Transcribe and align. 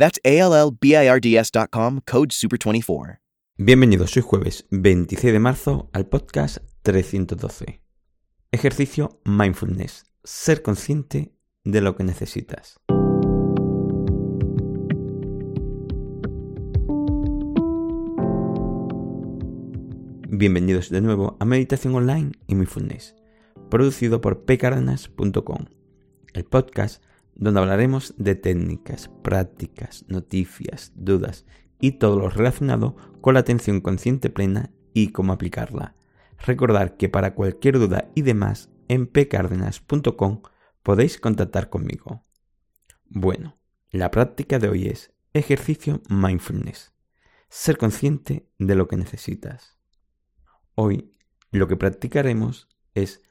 That's 0.00 0.18
code 2.06 2.30
SUPER24. 2.30 3.18
Bienvenidos, 3.58 4.16
hoy 4.16 4.22
jueves 4.22 4.66
26 4.70 5.30
de 5.30 5.38
marzo 5.38 5.90
al 5.92 6.06
podcast 6.06 6.56
312. 6.80 7.82
Ejercicio 8.50 9.20
Mindfulness. 9.26 10.04
Ser 10.24 10.62
consciente 10.62 11.34
de 11.64 11.82
lo 11.82 11.96
que 11.96 12.04
necesitas. 12.04 12.80
Bienvenidos 20.30 20.88
de 20.88 21.02
nuevo 21.02 21.36
a 21.40 21.44
Meditación 21.44 21.94
Online 21.94 22.32
y 22.46 22.54
Mindfulness, 22.54 23.16
producido 23.68 24.22
por 24.22 24.46
pcardenas.com, 24.46 25.66
el 26.32 26.44
podcast 26.44 27.02
donde 27.40 27.58
hablaremos 27.58 28.14
de 28.18 28.34
técnicas, 28.34 29.08
prácticas, 29.22 30.04
noticias, 30.08 30.92
dudas 30.94 31.46
y 31.80 31.92
todo 31.92 32.18
lo 32.18 32.28
relacionado 32.28 32.96
con 33.22 33.34
la 33.34 33.40
atención 33.40 33.80
consciente 33.80 34.28
plena 34.28 34.70
y 34.92 35.08
cómo 35.08 35.32
aplicarla. 35.32 35.96
Recordar 36.38 36.98
que 36.98 37.08
para 37.08 37.34
cualquier 37.34 37.78
duda 37.78 38.10
y 38.14 38.22
demás 38.22 38.70
en 38.88 39.06
pcardenas.com 39.06 40.42
podéis 40.82 41.18
contactar 41.18 41.70
conmigo. 41.70 42.26
Bueno, 43.06 43.58
la 43.90 44.10
práctica 44.10 44.58
de 44.58 44.68
hoy 44.68 44.88
es 44.88 45.14
ejercicio 45.32 46.02
mindfulness. 46.10 46.92
Ser 47.48 47.78
consciente 47.78 48.50
de 48.58 48.74
lo 48.74 48.86
que 48.86 48.98
necesitas. 48.98 49.78
Hoy 50.74 51.14
lo 51.50 51.68
que 51.68 51.76
practicaremos 51.76 52.68
es 52.94 53.22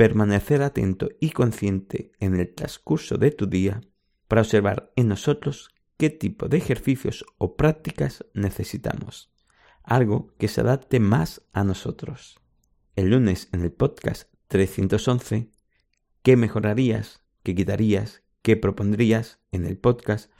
permanecer 0.00 0.62
atento 0.62 1.10
y 1.20 1.28
consciente 1.28 2.12
en 2.20 2.34
el 2.40 2.54
transcurso 2.54 3.18
de 3.18 3.32
tu 3.32 3.46
día 3.46 3.82
para 4.28 4.40
observar 4.40 4.90
en 4.96 5.08
nosotros 5.08 5.74
qué 5.98 6.08
tipo 6.08 6.48
de 6.48 6.56
ejercicios 6.56 7.26
o 7.36 7.54
prácticas 7.54 8.24
necesitamos, 8.32 9.30
algo 9.82 10.32
que 10.38 10.48
se 10.48 10.62
adapte 10.62 11.00
más 11.00 11.42
a 11.52 11.64
nosotros. 11.64 12.40
El 12.96 13.10
lunes 13.10 13.50
en 13.52 13.60
el 13.60 13.72
podcast 13.72 14.32
311, 14.48 15.50
¿qué 16.22 16.34
mejorarías, 16.34 17.22
qué 17.42 17.54
quitarías, 17.54 18.22
qué 18.40 18.56
propondrías 18.56 19.40
en 19.52 19.66
el 19.66 19.76
podcast? 19.76 20.32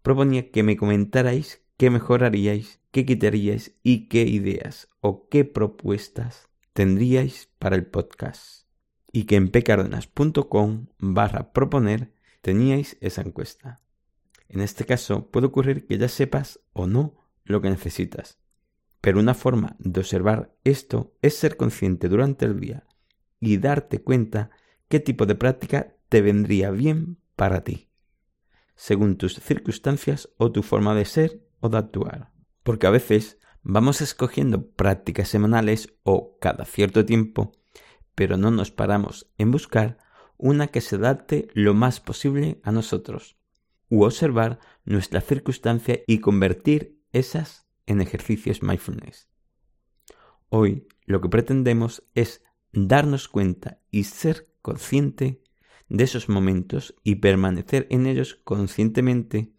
Proponía 0.00 0.50
que 0.50 0.62
me 0.62 0.78
comentarais 0.78 1.62
qué 1.76 1.90
mejoraríais, 1.90 2.80
qué 2.92 3.04
quitaríais 3.04 3.76
y 3.82 4.08
qué 4.08 4.22
ideas 4.22 4.88
o 5.02 5.28
qué 5.28 5.44
propuestas 5.44 6.48
tendríais 6.72 7.50
para 7.58 7.76
el 7.76 7.84
podcast 7.84 8.65
y 9.16 9.24
que 9.24 9.36
en 9.36 9.48
pcardenas.com 9.48 10.88
barra 10.98 11.50
proponer 11.54 12.12
teníais 12.42 12.98
esa 13.00 13.22
encuesta. 13.22 13.80
En 14.46 14.60
este 14.60 14.84
caso 14.84 15.30
puede 15.30 15.46
ocurrir 15.46 15.86
que 15.86 15.96
ya 15.96 16.06
sepas 16.06 16.60
o 16.74 16.86
no 16.86 17.14
lo 17.42 17.62
que 17.62 17.70
necesitas, 17.70 18.38
pero 19.00 19.18
una 19.18 19.32
forma 19.32 19.74
de 19.78 20.00
observar 20.00 20.54
esto 20.64 21.16
es 21.22 21.34
ser 21.34 21.56
consciente 21.56 22.10
durante 22.10 22.44
el 22.44 22.60
día 22.60 22.86
y 23.40 23.56
darte 23.56 24.02
cuenta 24.02 24.50
qué 24.86 25.00
tipo 25.00 25.24
de 25.24 25.34
práctica 25.34 25.96
te 26.10 26.20
vendría 26.20 26.70
bien 26.70 27.16
para 27.36 27.64
ti, 27.64 27.88
según 28.74 29.16
tus 29.16 29.36
circunstancias 29.36 30.28
o 30.36 30.52
tu 30.52 30.62
forma 30.62 30.94
de 30.94 31.06
ser 31.06 31.40
o 31.60 31.70
de 31.70 31.78
actuar. 31.78 32.32
Porque 32.62 32.86
a 32.86 32.90
veces 32.90 33.38
vamos 33.62 34.02
escogiendo 34.02 34.72
prácticas 34.72 35.28
semanales 35.28 35.94
o 36.02 36.36
cada 36.38 36.66
cierto 36.66 37.06
tiempo 37.06 37.52
pero 38.16 38.36
no 38.36 38.50
nos 38.50 38.72
paramos 38.72 39.30
en 39.38 39.52
buscar 39.52 39.98
una 40.36 40.66
que 40.66 40.80
se 40.80 40.96
adapte 40.96 41.48
lo 41.54 41.74
más 41.74 42.00
posible 42.00 42.60
a 42.64 42.72
nosotros, 42.72 43.36
u 43.88 44.02
observar 44.02 44.58
nuestra 44.84 45.20
circunstancia 45.20 46.00
y 46.08 46.18
convertir 46.18 47.00
esas 47.12 47.68
en 47.86 48.00
ejercicios 48.00 48.62
mindfulness. 48.62 49.28
Hoy 50.48 50.88
lo 51.04 51.20
que 51.20 51.28
pretendemos 51.28 52.02
es 52.14 52.42
darnos 52.72 53.28
cuenta 53.28 53.80
y 53.90 54.04
ser 54.04 54.48
consciente 54.62 55.42
de 55.88 56.04
esos 56.04 56.28
momentos 56.28 56.94
y 57.04 57.16
permanecer 57.16 57.86
en 57.90 58.06
ellos 58.06 58.40
conscientemente 58.44 59.52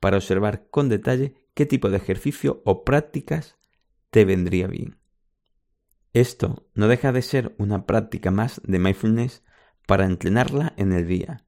para 0.00 0.16
observar 0.16 0.68
con 0.70 0.88
detalle 0.88 1.34
qué 1.54 1.66
tipo 1.66 1.90
de 1.90 1.96
ejercicio 1.96 2.62
o 2.64 2.84
prácticas 2.84 3.56
te 4.10 4.24
vendría 4.24 4.68
bien. 4.68 4.98
Esto 6.16 6.66
no 6.72 6.88
deja 6.88 7.12
de 7.12 7.20
ser 7.20 7.54
una 7.58 7.84
práctica 7.84 8.30
más 8.30 8.62
de 8.64 8.78
mindfulness 8.78 9.44
para 9.86 10.06
entrenarla 10.06 10.72
en 10.78 10.94
el 10.94 11.06
día 11.06 11.44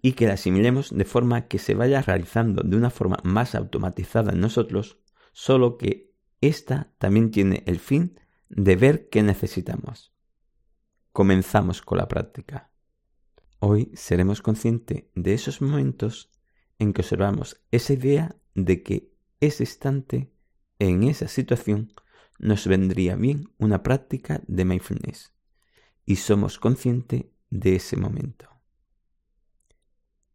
y 0.00 0.12
que 0.12 0.28
la 0.28 0.34
asimilemos 0.34 0.96
de 0.96 1.04
forma 1.04 1.48
que 1.48 1.58
se 1.58 1.74
vaya 1.74 2.00
realizando 2.00 2.62
de 2.62 2.76
una 2.76 2.90
forma 2.90 3.16
más 3.24 3.56
automatizada 3.56 4.30
en 4.30 4.38
nosotros, 4.38 5.00
solo 5.32 5.78
que 5.78 6.12
esta 6.40 6.92
también 6.98 7.32
tiene 7.32 7.64
el 7.66 7.80
fin 7.80 8.20
de 8.48 8.76
ver 8.76 9.08
qué 9.08 9.24
necesitamos. 9.24 10.14
Comenzamos 11.10 11.82
con 11.82 11.98
la 11.98 12.06
práctica. 12.06 12.70
Hoy 13.58 13.90
seremos 13.94 14.42
conscientes 14.42 15.06
de 15.16 15.34
esos 15.34 15.60
momentos 15.60 16.30
en 16.78 16.92
que 16.92 17.00
observamos 17.00 17.60
esa 17.72 17.94
idea 17.94 18.36
de 18.54 18.84
que 18.84 19.10
ese 19.40 19.64
instante, 19.64 20.30
en 20.78 21.02
esa 21.02 21.26
situación, 21.26 21.92
nos 22.38 22.66
vendría 22.66 23.16
bien 23.16 23.50
una 23.58 23.82
práctica 23.82 24.42
de 24.46 24.64
mindfulness 24.64 25.32
y 26.04 26.16
somos 26.16 26.58
conscientes 26.58 27.26
de 27.50 27.76
ese 27.76 27.96
momento. 27.96 28.48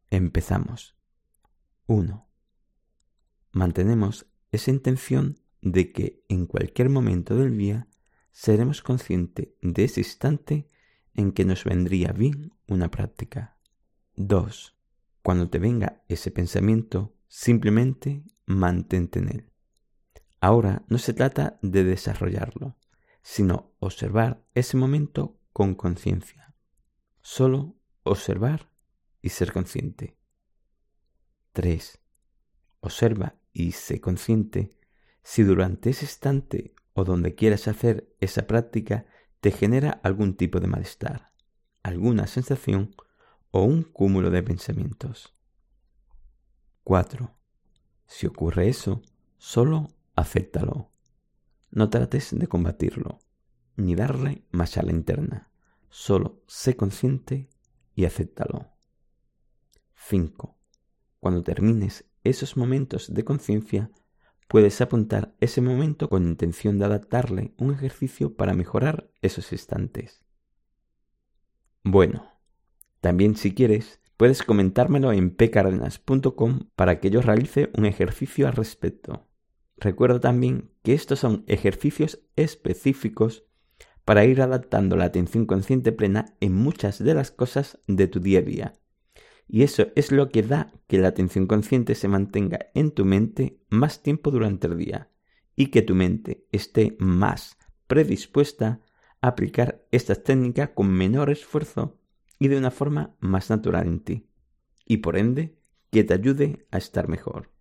Empezamos. 0.09 0.95
1. 1.87 2.27
Mantenemos 3.51 4.27
esa 4.51 4.71
intención 4.71 5.39
de 5.61 5.91
que 5.91 6.23
en 6.29 6.45
cualquier 6.45 6.89
momento 6.89 7.35
del 7.35 7.57
día 7.57 7.87
seremos 8.31 8.81
conscientes 8.81 9.49
de 9.61 9.83
ese 9.83 10.01
instante 10.01 10.69
en 11.13 11.31
que 11.31 11.45
nos 11.45 11.63
vendría 11.63 12.11
bien 12.11 12.53
una 12.67 12.89
práctica. 12.89 13.57
2. 14.15 14.75
Cuando 15.21 15.49
te 15.49 15.59
venga 15.59 16.03
ese 16.07 16.31
pensamiento, 16.31 17.15
simplemente 17.27 18.23
mantente 18.45 19.19
en 19.19 19.29
él. 19.29 19.49
Ahora 20.41 20.83
no 20.87 20.97
se 20.97 21.13
trata 21.13 21.59
de 21.61 21.83
desarrollarlo, 21.83 22.77
sino 23.21 23.73
observar 23.79 24.43
ese 24.53 24.77
momento 24.77 25.37
con 25.51 25.75
conciencia. 25.75 26.53
Solo 27.21 27.75
observar 28.03 28.69
y 29.21 29.29
ser 29.29 29.51
consciente. 29.51 30.17
3. 31.53 31.99
Observa 32.79 33.35
y 33.51 33.73
sé 33.73 33.99
consciente 33.99 34.71
si 35.23 35.43
durante 35.43 35.89
ese 35.89 36.05
instante 36.05 36.73
o 36.93 37.03
donde 37.03 37.35
quieras 37.35 37.67
hacer 37.67 38.15
esa 38.19 38.47
práctica 38.47 39.05
te 39.41 39.51
genera 39.51 39.91
algún 40.03 40.35
tipo 40.35 40.59
de 40.59 40.67
malestar, 40.67 41.33
alguna 41.83 42.27
sensación 42.27 42.95
o 43.51 43.63
un 43.63 43.83
cúmulo 43.83 44.29
de 44.29 44.43
pensamientos. 44.43 45.35
4. 46.83 47.35
Si 48.07 48.25
ocurre 48.27 48.69
eso, 48.69 49.01
solo 49.37 49.89
acéptalo. 50.19 50.91
No 51.71 51.89
trates 51.89 52.37
de 52.37 52.47
combatirlo, 52.47 53.19
ni 53.75 53.95
darle 53.95 54.43
más 54.51 54.77
a 54.77 54.83
la 54.83 54.91
interna. 54.91 55.49
Solo 55.89 56.43
sé 56.47 56.75
consciente 56.75 57.49
y 57.95 58.05
acéptalo. 58.05 58.69
5. 59.95 60.57
Cuando 61.19 61.43
termines 61.43 62.05
esos 62.23 62.57
momentos 62.57 63.13
de 63.13 63.23
conciencia, 63.23 63.91
puedes 64.47 64.81
apuntar 64.81 65.35
ese 65.39 65.61
momento 65.61 66.09
con 66.09 66.27
intención 66.27 66.79
de 66.79 66.85
adaptarle 66.85 67.53
un 67.57 67.73
ejercicio 67.73 68.35
para 68.35 68.53
mejorar 68.53 69.09
esos 69.21 69.51
instantes. 69.51 70.23
Bueno, 71.83 72.33
también 72.99 73.35
si 73.35 73.53
quieres, 73.53 73.99
puedes 74.17 74.43
comentármelo 74.43 75.13
en 75.13 75.35
pcardenas.com 75.35 76.69
para 76.75 76.99
que 76.99 77.09
yo 77.09 77.21
realice 77.21 77.69
un 77.77 77.85
ejercicio 77.85 78.47
al 78.47 78.53
respecto. 78.53 79.28
Recuerda 79.79 80.19
también 80.19 80.71
que 80.83 80.93
estos 80.93 81.19
son 81.19 81.43
ejercicios 81.47 82.19
específicos 82.35 83.45
para 84.03 84.25
ir 84.25 84.41
adaptando 84.41 84.97
la 84.97 85.05
atención 85.05 85.45
consciente 85.45 85.91
plena 85.91 86.35
en 86.39 86.53
muchas 86.53 87.01
de 87.03 87.13
las 87.13 87.31
cosas 87.31 87.79
de 87.87 88.07
tu 88.07 88.19
día 88.19 88.39
a 88.39 88.41
día. 88.41 88.73
Y 89.47 89.63
eso 89.63 89.87
es 89.95 90.11
lo 90.11 90.29
que 90.29 90.43
da 90.43 90.73
que 90.87 90.97
la 90.99 91.07
atención 91.07 91.47
consciente 91.47 91.95
se 91.95 92.07
mantenga 92.07 92.67
en 92.73 92.91
tu 92.91 93.05
mente 93.05 93.61
más 93.69 94.03
tiempo 94.03 94.31
durante 94.31 94.67
el 94.67 94.77
día 94.77 95.09
y 95.55 95.67
que 95.67 95.81
tu 95.81 95.95
mente 95.95 96.47
esté 96.51 96.95
más 96.99 97.57
predispuesta 97.87 98.81
a 99.21 99.27
aplicar 99.27 99.85
estas 99.91 100.23
técnicas 100.23 100.69
con 100.69 100.91
menor 100.91 101.29
esfuerzo 101.29 101.99
y 102.37 102.47
de 102.47 102.57
una 102.57 102.71
forma 102.71 103.15
más 103.19 103.49
natural 103.49 103.87
en 103.87 103.99
ti, 103.99 104.29
y 104.85 104.97
por 104.97 105.17
ende 105.17 105.57
que 105.91 106.03
te 106.03 106.13
ayude 106.13 106.67
a 106.71 106.77
estar 106.77 107.09
mejor. 107.09 107.51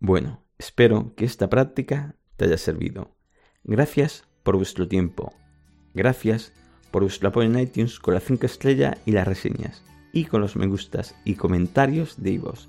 Bueno, 0.00 0.44
espero 0.62 1.12
que 1.16 1.24
esta 1.24 1.50
práctica 1.50 2.14
te 2.36 2.44
haya 2.44 2.56
servido. 2.56 3.16
Gracias 3.64 4.24
por 4.44 4.56
vuestro 4.56 4.86
tiempo. 4.86 5.32
Gracias 5.92 6.52
por 6.92 7.02
vuestro 7.02 7.30
apoyo 7.30 7.48
en 7.48 7.58
iTunes 7.58 7.98
con 7.98 8.14
la 8.14 8.20
5 8.20 8.46
estrella 8.46 8.96
y 9.04 9.10
las 9.10 9.26
reseñas, 9.26 9.82
y 10.12 10.24
con 10.26 10.40
los 10.40 10.54
me 10.54 10.66
gustas 10.66 11.16
y 11.24 11.34
comentarios 11.34 12.22
de 12.22 12.38
vos. 12.38 12.68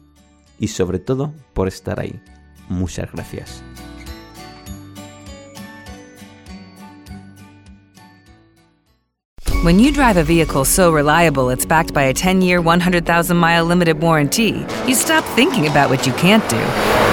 Y 0.59 0.69
sobre 0.69 0.97
todo 0.97 1.33
por 1.53 1.67
estar 1.67 1.99
ahí. 1.99 2.19
Muchas 2.67 3.11
gracias. 3.11 3.63
When 9.63 9.79
you 9.79 9.93
drive 9.93 10.17
a 10.17 10.23
vehicle 10.23 10.65
so 10.65 10.91
reliable 10.91 11.49
it's 11.49 11.65
backed 11.65 11.93
by 11.93 12.03
a 12.03 12.13
10 12.13 12.41
year, 12.41 12.59
100,000 12.59 13.37
mile 13.37 13.63
limited 13.65 14.01
warranty, 14.01 14.65
you 14.87 14.95
stop 14.95 15.23
thinking 15.35 15.67
about 15.67 15.89
what 15.89 16.05
you 16.05 16.13
can't 16.13 16.43
do 16.49 17.12